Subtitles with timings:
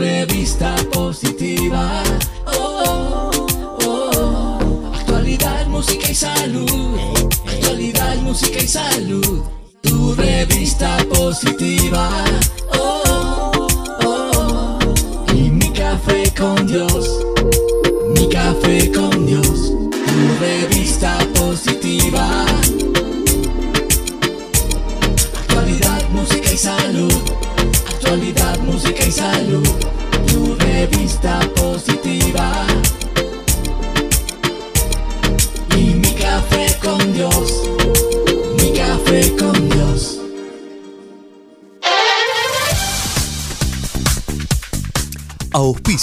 [0.00, 2.02] revista positiva.
[2.46, 4.92] Oh, oh, oh.
[4.94, 7.20] Actualidad, música y salud.
[7.46, 9.42] Actualidad, música y salud.
[9.82, 12.24] Tu revista positiva.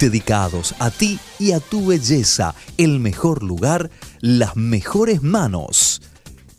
[0.00, 5.93] Dedicados a ti y a tu belleza, el mejor lugar, las mejores manos.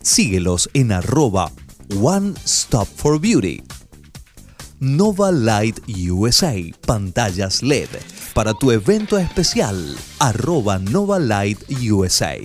[0.05, 1.51] Síguelos en arroba
[1.99, 3.63] One Stop for Beauty.
[4.79, 6.53] Nova Light USA,
[6.85, 7.89] pantallas LED.
[8.35, 12.35] Para tu evento especial, arroba Nova Light USA.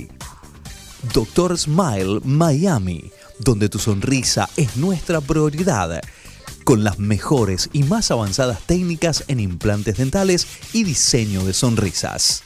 [1.13, 6.01] Doctor Smile Miami, donde tu sonrisa es nuestra prioridad.
[6.65, 12.43] Con las mejores y más avanzadas técnicas en implantes dentales y diseño de sonrisas.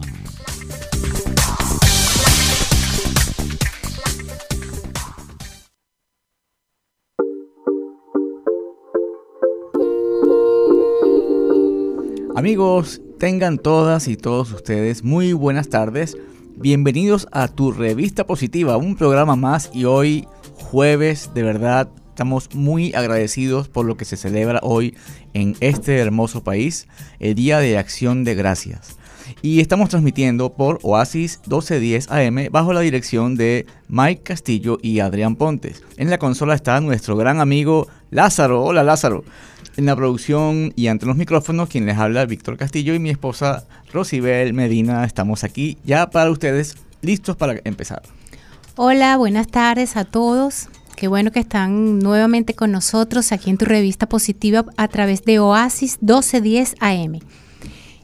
[12.36, 16.16] Amigos, tengan todas y todos ustedes muy buenas tardes.
[16.56, 21.90] Bienvenidos a Tu Revista Positiva, un programa más y hoy jueves, de verdad,
[22.20, 24.94] estamos muy agradecidos por lo que se celebra hoy
[25.34, 26.86] en este hermoso país,
[27.22, 28.98] el Día de Acción de Gracias.
[29.42, 35.38] Y estamos transmitiendo por Oasis 1210 AM bajo la dirección de Mike Castillo y Adrián
[35.38, 35.82] Pontes.
[35.96, 38.66] En la consola está nuestro gran amigo Lázaro.
[38.66, 39.24] Hola Lázaro.
[39.78, 43.64] En la producción y ante los micrófonos, quien les habla, Víctor Castillo y mi esposa
[43.94, 45.06] Rosibel Medina.
[45.06, 48.02] Estamos aquí ya para ustedes, listos para empezar.
[48.76, 50.68] Hola, buenas tardes a todos.
[51.00, 55.40] Qué bueno que están nuevamente con nosotros aquí en tu revista positiva a través de
[55.40, 57.20] Oasis 1210 AM.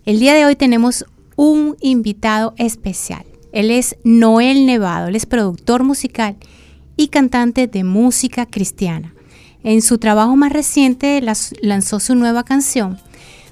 [0.06, 1.04] El día de hoy tenemos
[1.36, 3.26] un invitado especial.
[3.52, 6.38] Él es Noel Nevado, él es productor musical
[6.96, 9.14] y cantante de música cristiana.
[9.62, 11.22] En su trabajo más reciente
[11.62, 12.98] lanzó su nueva canción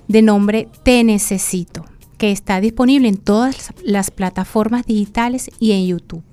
[0.07, 1.83] de nombre Te Necesito,
[2.17, 6.23] que está disponible en todas las plataformas digitales y en YouTube.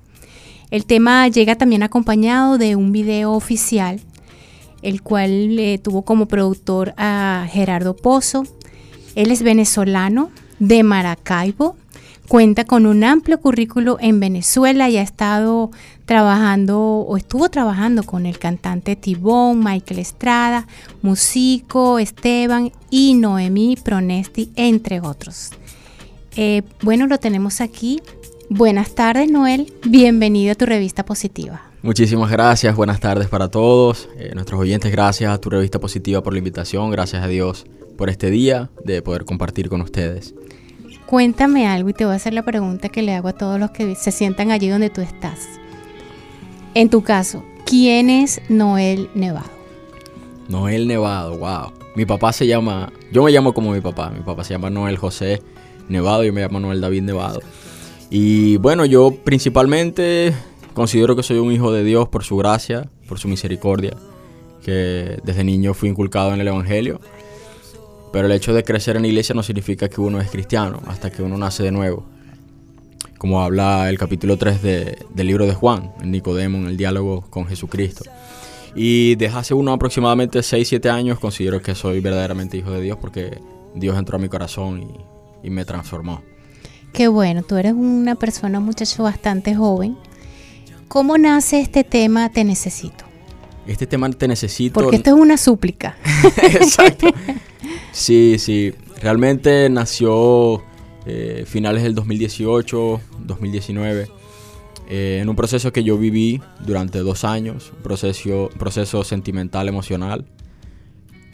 [0.71, 4.01] El tema llega también acompañado de un video oficial,
[4.83, 8.45] el cual tuvo como productor a Gerardo Pozo.
[9.17, 11.77] Él es venezolano de Maracaibo,
[12.29, 15.73] cuenta con un amplio currículo en Venezuela y ha estado
[16.05, 20.69] trabajando o estuvo trabajando con el cantante Tibón, Michael Estrada,
[21.03, 25.51] Musico, Esteban y Noemí Pronesti, entre otros.
[26.37, 28.01] Eh, bueno, lo tenemos aquí.
[28.53, 29.73] Buenas tardes, Noel.
[29.85, 31.63] Bienvenido a tu revista positiva.
[31.83, 34.09] Muchísimas gracias, buenas tardes para todos.
[34.19, 37.65] Eh, nuestros oyentes, gracias a tu revista positiva por la invitación, gracias a Dios
[37.97, 40.35] por este día de poder compartir con ustedes.
[41.07, 43.71] Cuéntame algo y te voy a hacer la pregunta que le hago a todos los
[43.71, 45.47] que se sientan allí donde tú estás.
[46.75, 49.51] En tu caso, ¿quién es Noel Nevado?
[50.49, 51.73] Noel Nevado, wow.
[51.95, 54.97] Mi papá se llama, yo me llamo como mi papá, mi papá se llama Noel
[54.97, 55.41] José
[55.89, 57.41] Nevado, yo me llamo Noel David Nevado.
[58.11, 60.35] Y bueno, yo principalmente
[60.75, 63.97] considero que soy un hijo de Dios por su gracia, por su misericordia,
[64.65, 67.01] que desde niño fui inculcado en el Evangelio.
[68.13, 71.11] Pero el hecho de crecer en la iglesia no significa que uno es cristiano, hasta
[71.11, 72.05] que uno nace de nuevo.
[73.19, 77.21] Como habla el capítulo 3 de- del libro de Juan, en Nicodemo, en el diálogo
[77.31, 78.05] con Jesucristo.
[78.75, 82.99] Y desde hace unos aproximadamente 6, 7 años considero que soy verdaderamente hijo de Dios
[83.01, 83.39] porque
[83.75, 84.89] Dios entró a mi corazón
[85.45, 86.23] y me transformó.
[86.93, 89.97] Qué bueno, tú eres una persona, un muchacho bastante joven.
[90.89, 93.11] ¿Cómo nace este tema Te Necesito?
[93.67, 94.75] Este tema te necesito.
[94.75, 95.97] Porque esto es una súplica.
[96.43, 97.07] Exacto.
[97.93, 98.73] Sí, sí.
[99.01, 100.63] Realmente nació
[101.07, 104.09] eh, finales del 2018, 2019,
[104.89, 110.27] eh, en un proceso que yo viví durante dos años, un proceso, proceso sentimental, emocional,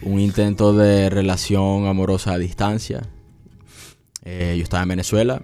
[0.03, 3.03] un intento de relación amorosa a distancia.
[4.27, 5.41] Eh, yo estaba en Venezuela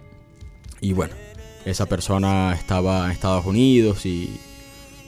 [0.81, 1.15] y bueno,
[1.65, 4.41] esa persona estaba en Estados Unidos y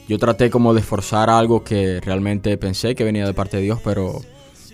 [0.09, 3.81] yo traté como de forzar algo que realmente pensé que venía de parte de Dios,
[3.82, 4.23] pero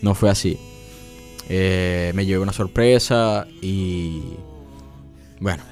[0.02, 0.58] no fue así.
[1.48, 4.34] Eh, me llevé una sorpresa y
[5.40, 5.62] bueno,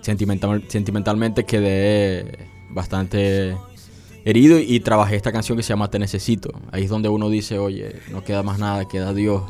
[0.00, 3.56] sentimental, sentimentalmente quedé bastante
[4.24, 6.52] herido y trabajé esta canción que se llama Te Necesito.
[6.70, 9.42] Ahí es donde uno dice, oye, no queda más nada, queda Dios.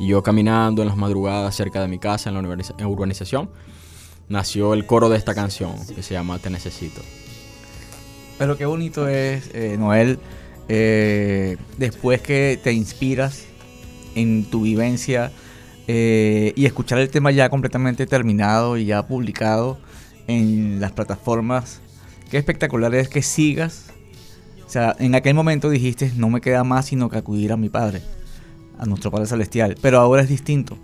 [0.00, 3.50] Y yo caminando en las madrugadas cerca de mi casa, en la urbanización,
[4.30, 7.02] nació el coro de esta canción que se llama Te Necesito.
[8.38, 10.18] Pero qué bonito es, eh, Noel,
[10.70, 13.44] eh, después que te inspiras
[14.14, 15.32] en tu vivencia
[15.86, 19.78] eh, y escuchar el tema ya completamente terminado y ya publicado
[20.28, 21.82] en las plataformas,
[22.30, 23.90] qué espectacular es que sigas.
[24.66, 27.68] O sea, en aquel momento dijiste, no me queda más sino que acudir a mi
[27.68, 28.00] Padre,
[28.80, 29.76] a nuestro Padre Celestial.
[29.80, 30.76] Pero ahora es distinto.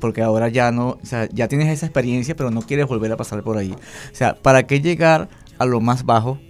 [0.00, 3.16] Porque ahora ya no, o sea, ya tienes esa experiencia, pero no quieres volver a
[3.16, 3.70] pasar por ahí.
[3.72, 6.40] O sea, ¿para qué llegar a lo más bajo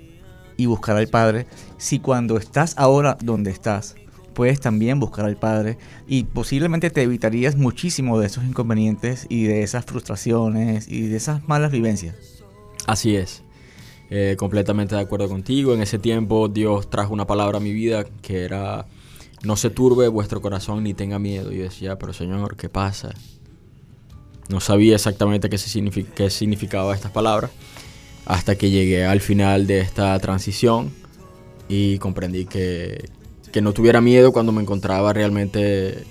[0.56, 1.46] y buscar al Padre
[1.76, 3.94] si cuando estás ahora donde estás,
[4.32, 5.76] puedes también buscar al Padre
[6.06, 11.46] y posiblemente te evitarías muchísimo de esos inconvenientes y de esas frustraciones y de esas
[11.46, 12.42] malas vivencias?
[12.86, 13.42] Así es.
[14.08, 15.74] Eh, completamente de acuerdo contigo.
[15.74, 18.86] En ese tiempo Dios trajo una palabra a mi vida que era,
[19.42, 21.52] no se turbe vuestro corazón ni tenga miedo.
[21.52, 23.14] Y yo decía, pero Señor, ¿qué pasa?
[24.48, 25.58] No sabía exactamente qué,
[26.14, 27.50] qué significaba estas palabras
[28.24, 30.92] hasta que llegué al final de esta transición
[31.68, 33.08] y comprendí que,
[33.50, 36.04] que no tuviera miedo cuando me encontraba realmente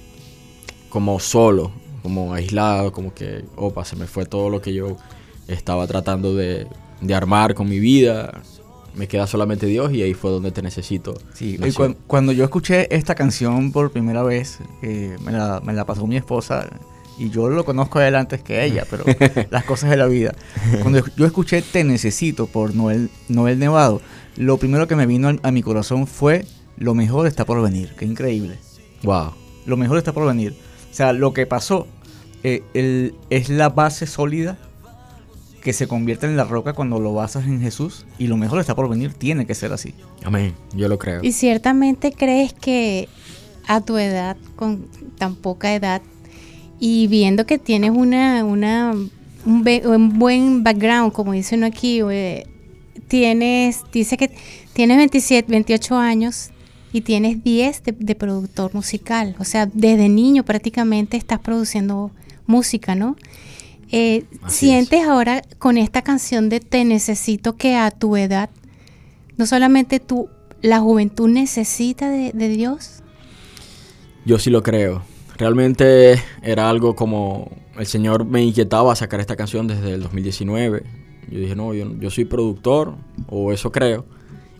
[0.90, 4.98] como solo, como aislado, como que, opa, se me fue todo lo que yo
[5.48, 6.68] estaba tratando de,
[7.00, 8.42] de armar con mi vida.
[8.96, 11.14] Me queda solamente Dios y ahí fue donde te necesito.
[11.34, 11.72] Sí, y
[12.08, 16.18] cuando yo escuché esta canción por primera vez, eh, me, la, me la pasó mi
[16.18, 16.68] esposa
[17.18, 19.04] y yo lo conozco a él antes que ella, pero
[19.50, 20.34] las cosas de la vida.
[20.82, 24.02] Cuando yo escuché Te Necesito por Noel, Noel Nevado,
[24.36, 26.46] lo primero que me vino a mi corazón fue
[26.78, 27.94] Lo mejor está por venir.
[27.98, 28.58] Qué increíble.
[29.04, 29.32] Wow.
[29.66, 30.56] Lo mejor está por venir.
[30.92, 31.88] O sea, lo que pasó
[32.44, 34.58] eh, el- es la base sólida
[35.62, 38.76] que se convierte en la roca cuando lo basas en Jesús y lo mejor está
[38.76, 39.14] por venir.
[39.14, 39.94] Tiene que ser así.
[40.24, 40.54] Amén.
[40.76, 41.22] Yo lo creo.
[41.24, 43.08] Y ciertamente crees que
[43.68, 44.88] a tu edad, con
[45.18, 46.02] tan poca edad,
[46.80, 48.94] y viendo que tienes una, una
[49.46, 52.48] un, un buen background, como dice uno aquí, eh,
[53.08, 54.32] tienes, dice que
[54.74, 56.50] tienes 27, 28 años
[56.92, 59.36] y tienes 10 de, de productor musical.
[59.38, 62.12] O sea, desde niño prácticamente estás produciendo
[62.48, 63.16] música, ¿no?
[63.92, 68.50] Eh, ¿Sientes ahora con esta canción de Te Necesito que a tu edad,
[69.38, 70.30] no solamente tú,
[70.62, 73.04] la juventud necesita de, de Dios?
[74.26, 75.04] Yo sí lo creo.
[75.38, 80.84] Realmente era algo como el Señor me inquietaba a sacar esta canción desde el 2019.
[81.30, 82.96] Yo dije, no, yo, yo soy productor,
[83.28, 84.06] o eso creo.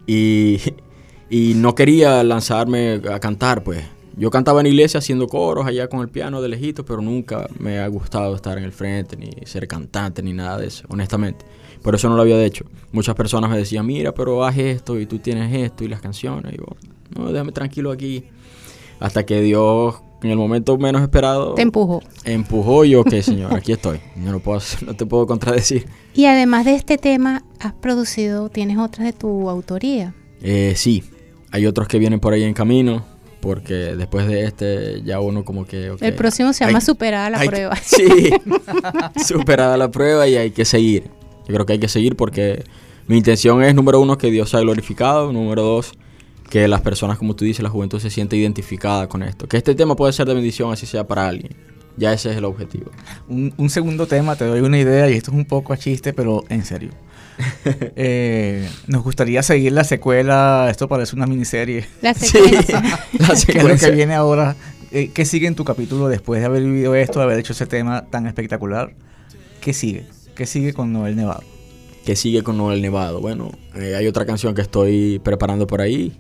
[0.08, 0.60] Y,
[1.30, 3.84] y no quería lanzarme a cantar, pues.
[4.18, 7.80] Yo cantaba en iglesia haciendo coros allá con el piano de lejito, pero nunca me
[7.80, 11.46] ha gustado estar en el frente, ni ser cantante, ni nada de eso, honestamente.
[11.82, 12.66] Por eso no lo había hecho.
[12.92, 16.54] Muchas personas me decían, mira, pero haz esto y tú tienes esto y las canciones.
[16.54, 16.66] Y yo,
[17.18, 18.26] no, déjame tranquilo aquí.
[19.00, 22.04] Hasta que Dios, en el momento menos esperado, Te empujó.
[22.24, 24.00] empujó y yo, ok, Señor, aquí estoy.
[24.16, 25.88] Yo no, puedo, hacer- no te puedo contradecir.
[26.14, 30.14] Y además de este tema, has producido, tienes otras de tu autoría.
[30.44, 31.04] Eh, sí,
[31.50, 33.06] hay otros que vienen por ahí en camino,
[33.42, 35.90] porque después de este ya uno como que...
[35.92, 37.76] ok, El próximo se llama hay- Superada la hay- prueba.
[37.84, 38.30] Sí,
[39.26, 41.04] superada la prueba y hay que seguir.
[41.48, 42.64] Yo creo que hay que seguir porque
[43.08, 45.34] mi intención es, número uno, que Dios sea glorificado.
[45.34, 45.94] Número dos,
[46.50, 49.48] que las personas, como tú dices, la juventud se siente identificada con esto.
[49.48, 51.54] Que este tema puede ser de bendición, así sea para alguien.
[51.98, 52.90] Ya ese es el objetivo.
[53.28, 56.14] Un, un segundo tema, te doy una idea y esto es un poco a chiste,
[56.14, 56.92] pero en serio.
[57.96, 61.86] Eh, nos gustaría seguir la secuela, esto parece una miniserie.
[62.02, 62.82] La Sí, secuencia.
[62.82, 63.90] la ¿Qué es lo secuencia.
[63.90, 64.56] que viene ahora?
[64.92, 67.66] Eh, ¿Qué sigue en tu capítulo después de haber vivido esto, de haber hecho ese
[67.66, 68.94] tema tan espectacular?
[69.62, 70.06] ¿Qué sigue?
[70.36, 71.44] ¿Qué sigue con Noel Nevado?
[72.06, 73.22] que sigue con Noel Nevado.
[73.22, 76.18] Bueno, eh, hay otra canción que estoy preparando por ahí.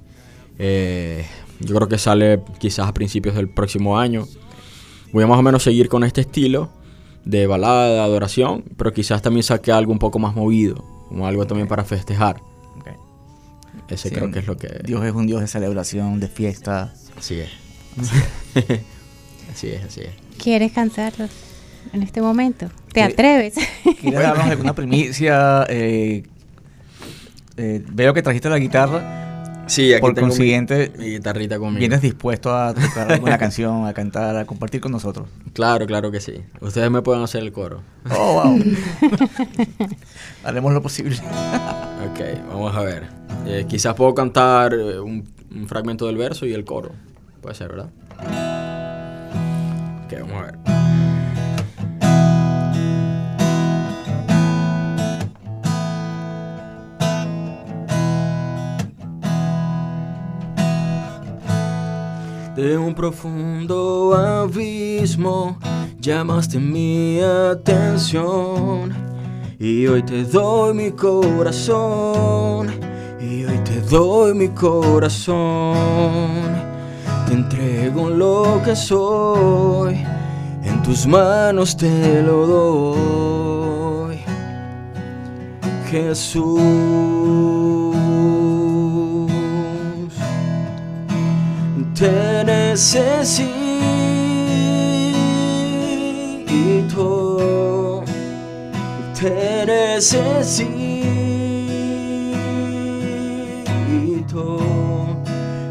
[0.59, 1.25] Eh,
[1.59, 4.27] yo creo que sale quizás a principios del próximo año.
[5.11, 6.69] Voy a más o menos seguir con este estilo
[7.25, 11.67] de balada, adoración, pero quizás también saque algo un poco más movido, como algo también
[11.67, 12.41] para festejar.
[13.89, 14.79] Ese Sí, creo que es lo que...
[14.85, 16.93] Dios es un Dios de celebración, de fiesta.
[17.17, 17.49] Así es.
[19.51, 20.11] Así es, así es.
[20.41, 21.27] ¿Quieres cantarlo
[21.91, 22.69] en este momento?
[22.93, 23.55] ¿Te atreves?
[23.99, 25.65] ¿Quieres darnos alguna primicia?
[25.67, 26.23] Eh,
[27.57, 29.30] eh, veo que trajiste la guitarra.
[29.71, 31.79] Sí, Por consiguiente, mi, guitarrita conmigo.
[31.79, 35.29] ¿Vienes dispuesto a tocar alguna canción, a cantar, a compartir con nosotros?
[35.53, 36.33] Claro, claro que sí.
[36.59, 37.81] Ustedes me pueden hacer el coro.
[38.09, 38.59] Oh, wow.
[40.43, 41.15] Haremos lo posible.
[41.15, 43.07] Ok, vamos a ver.
[43.45, 45.25] Eh, quizás puedo cantar eh, un,
[45.55, 46.91] un fragmento del verso y el coro.
[47.41, 47.89] Puede ser, ¿verdad?
[50.05, 50.90] Ok, vamos a ver.
[62.55, 65.57] De un profundo abismo
[65.99, 68.93] llamaste mi atención.
[69.59, 72.67] Y hoy te doy mi corazón
[73.19, 75.75] y hoy te doy mi corazón.
[77.27, 80.03] Te entrego lo que soy
[80.63, 84.19] en tus manos te lo doy.
[85.89, 87.60] Jesús
[92.01, 93.13] te necesito,
[99.13, 100.31] te necesito.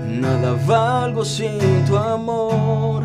[0.06, 3.02] Nada valgo sin tu amor,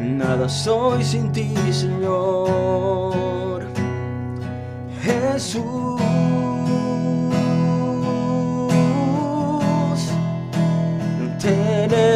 [0.00, 3.62] nada soy sin ti, Señor.
[5.04, 6.00] Jesús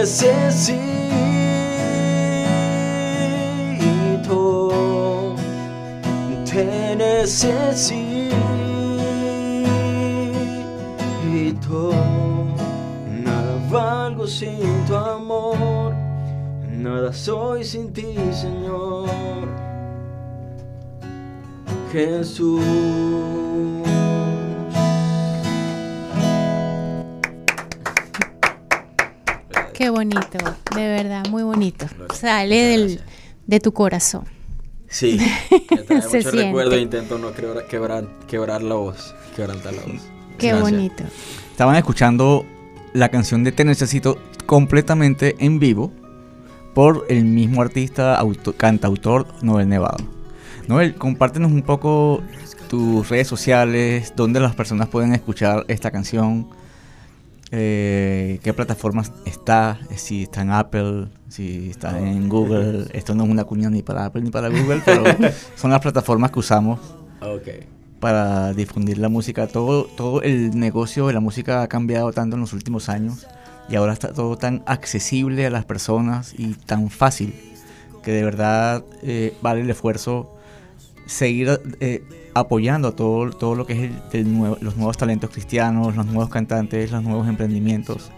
[0.00, 0.96] necesito,
[6.50, 8.30] te necesito.
[13.06, 15.94] Nada valgo sin tu amor,
[16.66, 19.06] nada soy sin ti, Señor.
[21.92, 23.39] Jesús.
[29.80, 30.36] Qué bonito,
[30.76, 31.86] de verdad, muy bonito.
[32.12, 33.00] Sale del,
[33.46, 34.24] de tu corazón.
[34.88, 35.18] Sí,
[35.70, 36.30] me trae Se mucho siente.
[36.48, 39.14] recuerdo e intento no quebrar, quebrar, quebrar la voz.
[39.34, 40.02] Quebrantar la voz.
[40.36, 40.60] Qué Gracias.
[40.70, 41.04] bonito.
[41.50, 42.44] Estaban escuchando
[42.92, 45.90] la canción de Te Necesito completamente en vivo
[46.74, 50.04] por el mismo artista, auto- cantautor Noel Nevado.
[50.68, 52.22] Noel, compártenos un poco
[52.68, 56.50] tus redes sociales, dónde las personas pueden escuchar esta canción,
[57.52, 62.86] eh, qué plataformas está, si está en Apple, si está en Google.
[62.92, 65.04] Esto no es una cuña ni para Apple ni para Google, pero
[65.56, 66.78] son las plataformas que usamos
[67.20, 67.48] Ok.
[67.98, 69.46] para difundir la música.
[69.46, 73.26] Todo, todo el negocio de la música ha cambiado tanto en los últimos años
[73.68, 77.34] y ahora está todo tan accesible a las personas y tan fácil
[78.02, 80.34] que de verdad eh, vale el esfuerzo
[81.06, 82.02] seguir eh,
[82.34, 86.06] apoyando a todo, todo lo que es el- el nuevo- los nuevos talentos cristianos, los
[86.06, 88.10] nuevos cantantes, los nuevos emprendimientos,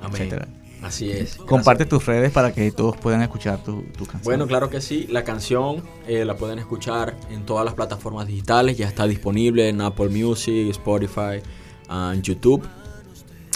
[0.00, 0.12] Amén.
[0.22, 0.48] etcétera.
[0.82, 1.36] Así es.
[1.36, 1.88] Comparte Gracias.
[1.88, 4.22] tus redes para que todos puedan escuchar tu, tu canción.
[4.22, 5.06] Bueno, claro que sí.
[5.10, 8.76] La canción eh, la pueden escuchar en todas las plataformas digitales.
[8.76, 11.40] Ya está disponible en Apple Music, Spotify,
[11.88, 12.62] ah, en YouTube,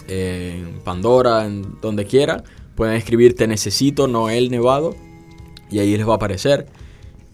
[0.08, 2.42] en Pandora, en donde quiera.
[2.74, 4.94] Pueden escribir Te Necesito Noel Nevado
[5.70, 6.66] y ahí les va a aparecer.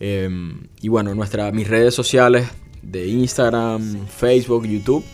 [0.00, 0.28] Eh,
[0.80, 2.48] y bueno, nuestra, mis redes sociales
[2.82, 5.04] de Instagram, Facebook, YouTube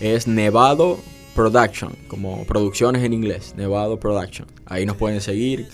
[0.00, 0.98] es Nevado
[1.34, 4.48] Production, como producciones en inglés, Nevado Production.
[4.66, 5.68] Ahí nos pueden seguir.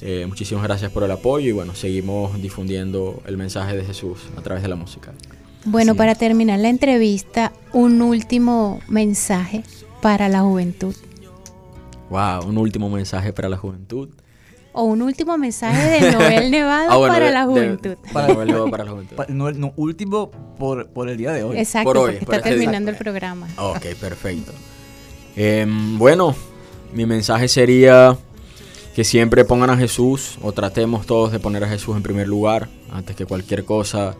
[0.00, 4.42] Eh, muchísimas gracias por el apoyo y bueno, seguimos difundiendo el mensaje de Jesús a
[4.42, 5.12] través de la música.
[5.64, 9.64] Bueno, para terminar la entrevista, un último mensaje
[10.00, 10.94] para la juventud.
[12.10, 14.08] Wow, un último mensaje para la juventud.
[14.80, 17.96] O un último mensaje de Noel Nevado Ah, bueno, para de- la de- juventud.
[17.96, 19.16] de Noel Nevado para la juventud.
[19.28, 21.58] No, no, último por, por el día de hoy.
[21.58, 22.66] Exacto, Por hoy, porque por está este día.
[22.66, 23.48] terminando el programa.
[23.58, 24.52] Ok, perfecto.
[25.36, 26.34] Em, bueno,
[26.92, 28.16] mi mensaje sería
[28.94, 32.68] que siempre pongan a Jesús o tratemos todos de poner a Jesús en primer lugar
[32.92, 34.14] antes que cualquier cosa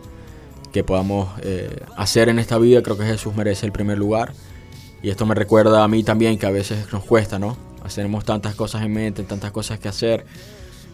[0.73, 2.81] que podamos eh, hacer en esta vida.
[2.83, 4.33] Creo que Jesús merece el primer lugar.
[5.01, 7.57] Y esto me recuerda a mí también que a veces nos cuesta, ¿no?
[7.95, 10.25] Tenemos tantas cosas en mente, tantas cosas que hacer,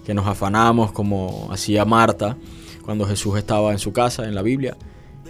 [0.05, 2.37] que nos afanamos como hacía Marta
[2.83, 4.77] cuando Jesús estaba en su casa, en la Biblia.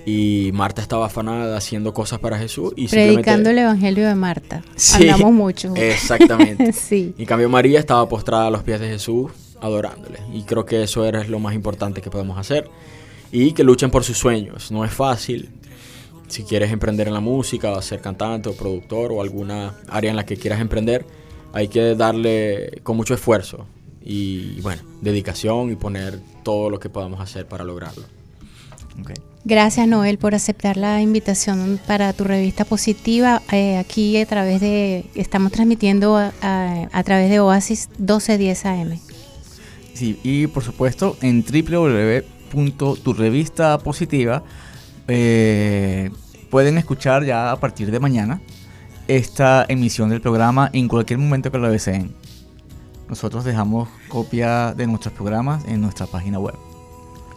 [0.06, 3.58] Y Marta estaba afanada haciendo cosas para Jesús y Predicando el.
[3.58, 4.64] Evangelio de Marta.
[4.76, 5.74] Sí, Andamos mucho.
[5.76, 6.74] Exactamente.
[6.74, 7.16] sí.
[7.18, 9.32] En cambio María estaba postrada a los pies de Jesús
[9.62, 10.20] adorándole.
[10.32, 12.70] Y creo que eso era lo más importante que podemos hacer.
[13.32, 14.72] Y que luchen por sus sueños.
[14.72, 15.50] No es fácil.
[16.28, 20.16] Si quieres emprender en la música, o ser cantante o productor o alguna área en
[20.16, 21.06] la que quieras emprender,
[21.56, 23.66] hay que darle con mucho esfuerzo
[24.04, 28.04] y bueno, dedicación y poner todo lo que podamos hacer para lograrlo.
[29.02, 29.12] Ok.
[29.46, 33.42] Gracias Noel por aceptar la invitación para tu revista positiva.
[33.52, 39.00] Eh, aquí a través de, estamos transmitiendo a, a- a través de Oasis 1210 AM.
[39.94, 44.44] Sí, y por supuesto en www.turrevistapositiva
[45.08, 46.10] eh,
[46.50, 48.42] pueden escuchar ya a partir de mañana
[49.08, 52.14] esta emisión del programa en cualquier momento que lo deseen.
[53.08, 56.56] Nosotros dejamos copia de nuestros programas en nuestra página web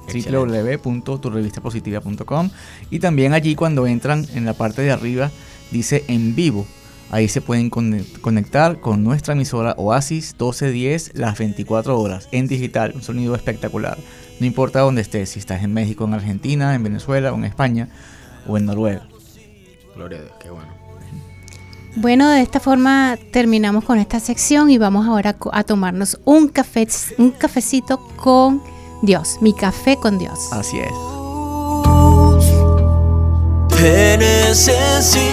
[0.09, 2.51] www.turrevistapositiva.com
[2.91, 5.31] y también allí cuando entran en la parte de arriba
[5.71, 6.67] dice en vivo.
[7.11, 13.01] Ahí se pueden conectar con nuestra emisora Oasis 1210 las 24 horas en digital, un
[13.03, 13.97] sonido espectacular.
[14.41, 17.89] No importa dónde estés, si estás en México, en Argentina, en Venezuela o en España
[18.47, 19.09] o en Noruega.
[19.95, 20.78] Gloria a Dios, qué bueno.
[22.01, 26.87] Bueno, de esta forma terminamos con esta sección y vamos ahora a tomarnos un café,
[27.19, 28.63] un cafecito con
[29.03, 30.53] Dios, mi café con Dios.
[30.53, 30.93] Así es.
[33.77, 35.29] Te necesito,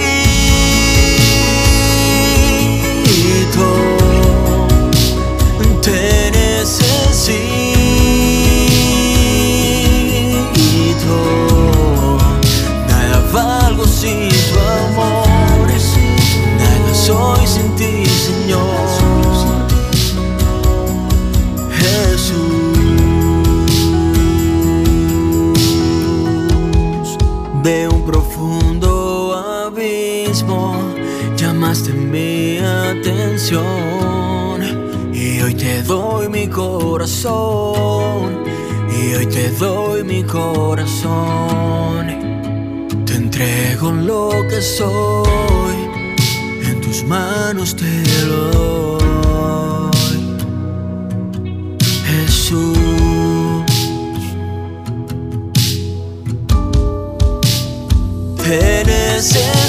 [17.06, 18.66] soy sin ti, Señor.
[21.80, 22.78] Jesús.
[27.64, 28.90] Veo un profundo
[29.66, 30.76] abismo,
[31.36, 33.66] llamaste mi atención
[35.14, 38.44] y hoy te doy mi corazón,
[38.90, 42.06] y hoy te doy mi corazón.
[43.06, 45.85] Te entrego lo que soy,
[47.06, 48.96] manos te doy.
[52.08, 52.78] Jesús.
[58.44, 59.65] Te necesito,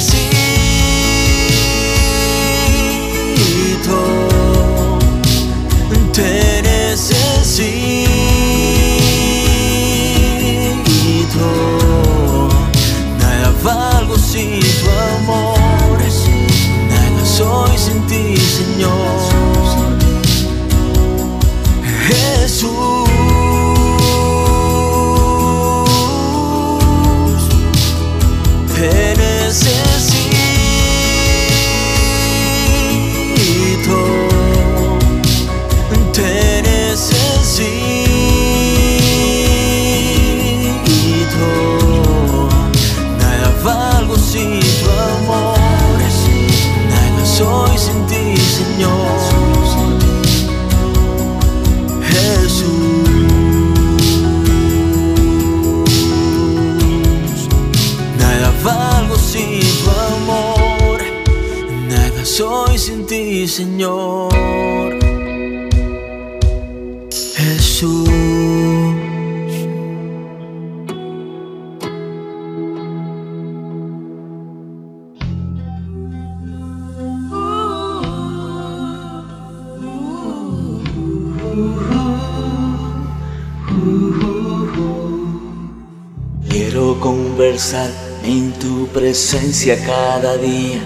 [88.23, 90.79] en tu presencia cada día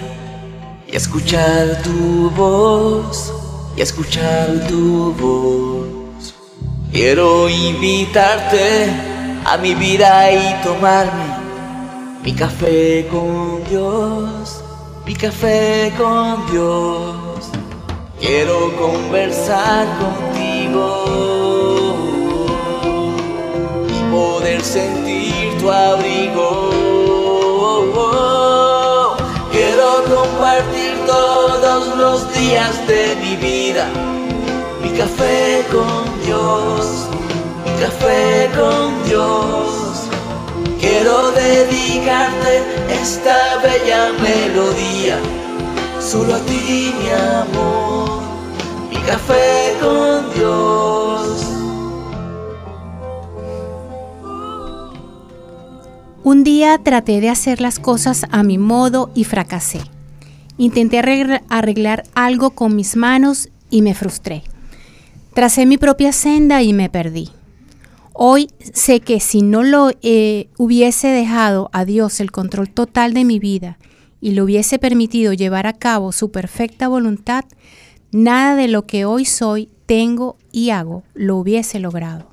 [0.87, 3.33] y escuchar tu voz,
[3.75, 6.33] y escuchar tu voz.
[6.89, 8.89] Quiero invitarte
[9.43, 11.25] a mi vida y tomarme
[12.23, 14.63] mi café con Dios,
[15.05, 17.49] mi café con Dios.
[18.17, 20.87] Quiero conversar contigo
[23.89, 26.50] y poder sentir tu abrigo.
[30.41, 33.87] Compartir todos los días de mi vida,
[34.81, 37.07] mi café con Dios,
[37.63, 40.07] mi café con Dios.
[40.79, 45.19] Quiero dedicarte esta bella melodía,
[45.99, 48.21] solo a ti mi amor,
[48.89, 51.45] mi café con Dios.
[56.23, 59.81] Un día traté de hacer las cosas a mi modo y fracasé.
[60.57, 60.99] Intenté
[61.49, 64.43] arreglar algo con mis manos y me frustré.
[65.33, 67.29] Tracé mi propia senda y me perdí.
[68.13, 73.23] Hoy sé que si no lo eh, hubiese dejado a Dios el control total de
[73.23, 73.77] mi vida
[74.19, 77.45] y le hubiese permitido llevar a cabo su perfecta voluntad,
[78.11, 82.29] nada de lo que hoy soy, tengo y hago lo hubiese logrado.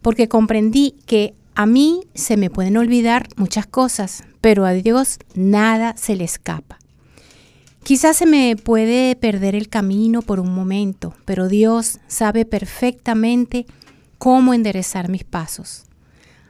[0.00, 5.94] Porque comprendí que a mí se me pueden olvidar muchas cosas, pero a Dios nada
[5.98, 6.79] se le escapa.
[7.82, 13.66] Quizás se me puede perder el camino por un momento, pero Dios sabe perfectamente
[14.18, 15.84] cómo enderezar mis pasos.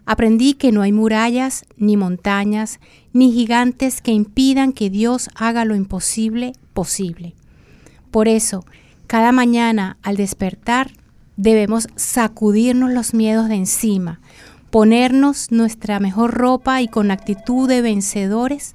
[0.07, 2.81] Aprendí que no hay murallas, ni montañas,
[3.13, 7.35] ni gigantes que impidan que Dios haga lo imposible posible.
[8.11, 8.65] Por eso,
[9.07, 10.91] cada mañana al despertar,
[11.37, 14.21] debemos sacudirnos los miedos de encima,
[14.71, 18.75] ponernos nuestra mejor ropa y con actitud de vencedores,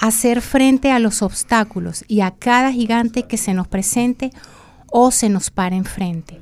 [0.00, 4.30] hacer frente a los obstáculos y a cada gigante que se nos presente
[4.90, 6.40] o se nos pare enfrente.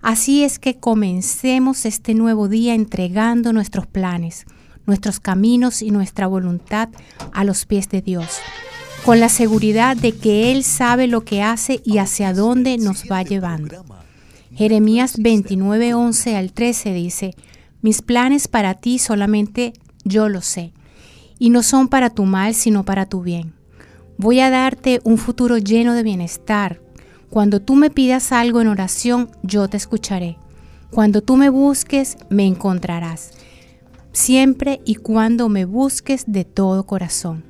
[0.00, 4.46] Así es que comencemos este nuevo día entregando nuestros planes,
[4.86, 6.88] nuestros caminos y nuestra voluntad
[7.32, 8.38] a los pies de Dios,
[9.04, 13.22] con la seguridad de que Él sabe lo que hace y hacia dónde nos va
[13.22, 13.84] llevando.
[14.54, 17.34] Jeremías 29, 11 al 13 dice,
[17.82, 19.72] mis planes para ti solamente
[20.04, 20.72] yo lo sé,
[21.38, 23.54] y no son para tu mal, sino para tu bien.
[24.16, 26.80] Voy a darte un futuro lleno de bienestar.
[27.30, 30.38] Cuando tú me pidas algo en oración, yo te escucharé.
[30.90, 33.32] Cuando tú me busques, me encontrarás.
[34.12, 37.44] Siempre y cuando me busques de todo corazón.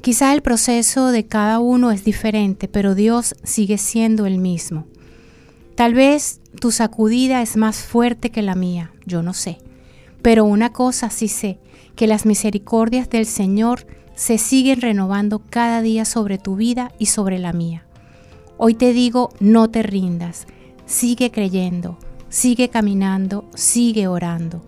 [0.00, 4.86] Quizá el proceso de cada uno es diferente, pero Dios sigue siendo el mismo.
[5.76, 9.58] Tal vez tu sacudida es más fuerte que la mía, yo no sé.
[10.20, 11.60] Pero una cosa sí sé,
[11.96, 17.38] que las misericordias del Señor se siguen renovando cada día sobre tu vida y sobre
[17.38, 17.84] la mía.
[18.58, 20.46] Hoy te digo, no te rindas,
[20.86, 24.62] sigue creyendo, sigue caminando, sigue orando.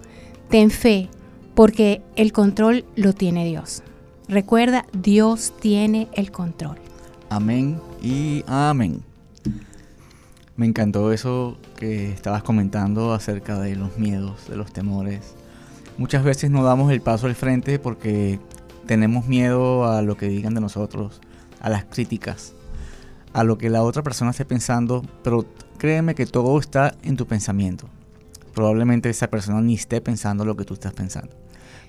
[0.49, 1.09] Ten fe,
[1.55, 3.83] porque el control lo tiene Dios.
[4.29, 6.79] Recuerda, Dios tiene el control.
[7.29, 9.03] Amén y amén.
[10.57, 15.35] Me encantó eso que estabas comentando acerca de los miedos, de los temores.
[15.97, 18.41] Muchas veces no damos el paso al frente porque
[18.87, 21.21] tenemos miedo a lo que digan de nosotros,
[21.61, 22.55] a las críticas,
[23.33, 25.47] a lo que la otra persona esté pensando, pero
[25.79, 27.89] créeme que todo está en tu pensamiento.
[28.55, 31.35] Probablemente esa persona ni esté pensando lo que tú estás pensando.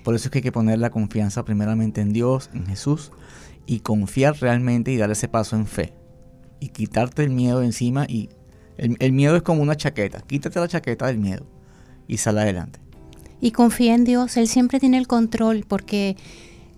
[0.04, 3.10] Por eso es que hay que poner la confianza primeramente en Dios, en Jesús,
[3.66, 5.92] y confiar realmente y dar ese paso en fe.
[6.60, 8.30] Y quitarte el miedo encima y
[8.78, 10.20] el, miedo es como una chaqueta.
[10.20, 11.46] Quítate la chaqueta del miedo
[12.06, 12.78] y sal adelante.
[13.40, 14.36] Y confía en Dios.
[14.36, 16.16] Él siempre tiene el control porque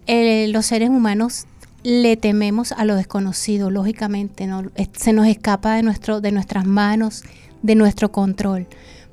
[0.07, 1.47] eh, los seres humanos
[1.83, 4.47] le tememos a lo desconocido, lógicamente.
[4.47, 4.65] ¿no?
[4.93, 7.23] Se nos escapa de, nuestro, de nuestras manos,
[7.63, 8.67] de nuestro control.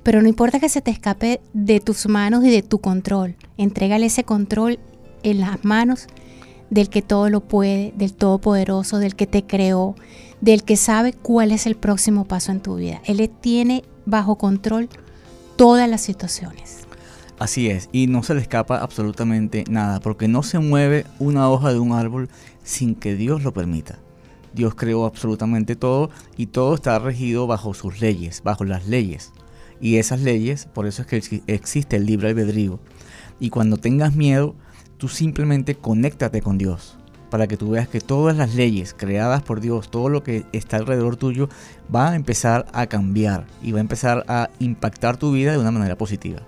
[0.04, 3.36] Pero no importa que se te escape de tus manos y de tu control.
[3.58, 4.80] Entrégale ese control
[5.24, 6.08] en las manos
[6.70, 9.96] del que todo lo puede, del Todopoderoso, del que te creó,
[10.42, 13.02] del que sabe cuál es el próximo paso en tu vida.
[13.06, 14.90] Él tiene bajo control
[15.56, 16.85] todas las situaciones.
[17.38, 21.74] Así es, y no se le escapa absolutamente nada, porque no se mueve una hoja
[21.74, 22.30] de un árbol
[22.64, 24.00] sin que Dios lo permita.
[24.54, 29.34] Dios creó absolutamente todo y todo está regido bajo sus leyes, bajo las leyes.
[29.82, 32.80] Y esas leyes, por eso es que existe el libre albedrío.
[33.38, 34.56] Y cuando tengas miedo,
[34.98, 36.98] tú simplemente conéctate con Dios
[37.30, 40.78] para que tú veas que todas las leyes creadas por Dios, todo lo que está
[40.78, 41.50] alrededor tuyo,
[41.94, 45.72] va a empezar a cambiar y va a empezar a impactar tu vida de una
[45.72, 46.44] manera positiva.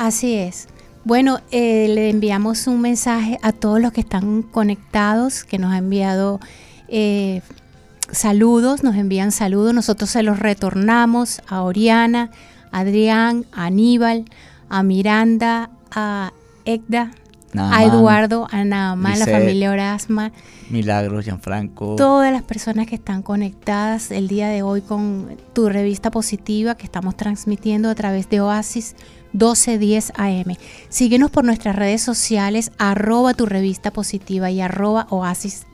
[0.00, 0.66] Así es.
[1.04, 5.76] Bueno, eh, le enviamos un mensaje a todos los que están conectados, que nos ha
[5.76, 6.40] enviado
[6.88, 7.42] eh,
[8.10, 12.30] saludos, nos envían saludos, nosotros se los retornamos a Oriana,
[12.72, 14.24] a Adrián, a Aníbal,
[14.70, 16.32] a Miranda, a
[16.64, 17.10] Egda,
[17.54, 20.32] a Eduardo, a Naamán, la familia Orasma.
[20.70, 21.96] Milagros, Gianfranco.
[21.96, 26.84] Todas las personas que están conectadas el día de hoy con tu revista positiva que
[26.84, 28.94] estamos transmitiendo a través de Oasis
[29.32, 30.56] 1210 AM.
[30.88, 35.66] Síguenos por nuestras redes sociales, arroba tu revista positiva y arroba Oasis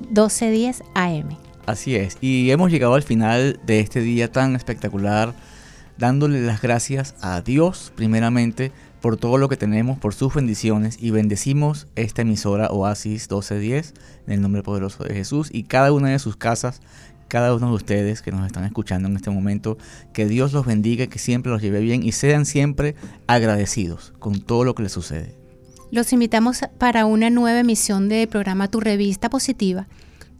[0.00, 1.36] 1210 AM.
[1.66, 5.34] Así es, y hemos llegado al final de este día tan espectacular,
[5.96, 8.70] dándole las gracias a Dios primeramente
[9.00, 13.94] por todo lo que tenemos, por sus bendiciones y bendecimos esta emisora Oasis 1210
[14.26, 16.80] en el nombre poderoso de Jesús y cada una de sus casas,
[17.28, 19.78] cada uno de ustedes que nos están escuchando en este momento,
[20.12, 22.94] que Dios los bendiga, que siempre los lleve bien y sean siempre
[23.26, 25.34] agradecidos con todo lo que les sucede.
[25.90, 29.86] Los invitamos para una nueva emisión del programa Tu Revista Positiva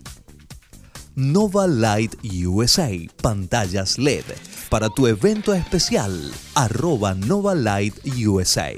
[1.15, 2.89] Nova Light USA,
[3.21, 4.24] pantallas LED
[4.71, 8.71] para tu evento especial, arroba Nova Light USA.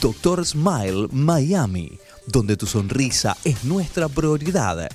[0.00, 4.88] Doctor Smile Miami, donde tu sonrisa es nuestra prioridad,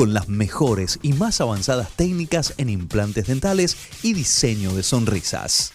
[0.00, 5.74] con las mejores y más avanzadas técnicas en implantes dentales y diseño de sonrisas.